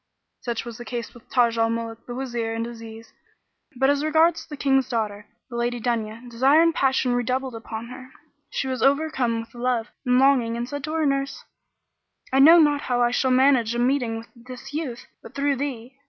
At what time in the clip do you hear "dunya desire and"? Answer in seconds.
5.79-6.73